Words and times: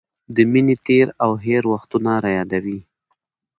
د 0.35 0.37
مینې 0.51 0.75
تېر 0.87 1.07
او 1.23 1.31
هېر 1.45 1.63
وختونه 1.73 2.11
رايادوي. 2.25 2.79